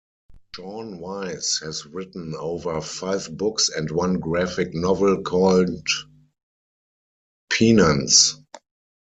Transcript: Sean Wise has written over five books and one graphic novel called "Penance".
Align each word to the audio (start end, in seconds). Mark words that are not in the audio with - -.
Sean 0.55 0.97
Wise 0.97 1.59
has 1.61 1.85
written 1.85 2.33
over 2.35 2.81
five 2.81 3.37
books 3.37 3.69
and 3.69 3.91
one 3.91 4.15
graphic 4.19 4.73
novel 4.73 5.21
called 5.21 5.85
"Penance". 7.51 8.35